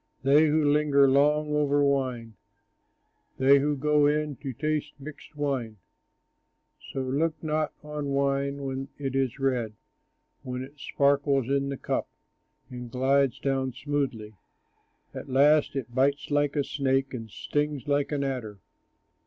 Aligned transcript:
They 0.23 0.47
who 0.47 0.65
linger 0.67 1.07
long 1.07 1.53
over 1.53 1.83
wine, 1.83 2.33
They 3.37 3.59
who 3.59 3.77
go 3.77 4.07
in 4.07 4.35
to 4.37 4.51
taste 4.51 4.93
mixed 4.97 5.35
wine. 5.35 5.77
So 6.91 7.01
look 7.01 7.35
not 7.43 7.71
on 7.83 8.07
wine 8.07 8.63
when 8.63 8.87
it 8.97 9.15
is 9.15 9.37
red, 9.37 9.73
When 10.41 10.63
it 10.63 10.79
sparkles 10.79 11.49
in 11.49 11.69
the 11.69 11.77
cup, 11.77 12.09
And 12.71 12.89
glides 12.89 13.37
down 13.37 13.73
smoothly. 13.73 14.33
At 15.13 15.29
last 15.29 15.75
it 15.75 15.93
bites 15.93 16.31
like 16.31 16.55
a 16.55 16.63
snake, 16.63 17.13
And 17.13 17.29
stings 17.29 17.87
like 17.87 18.11
an 18.11 18.23
adder. 18.23 18.57